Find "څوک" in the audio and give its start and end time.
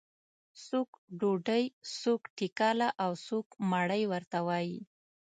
0.65-0.89, 1.99-2.21, 3.25-3.47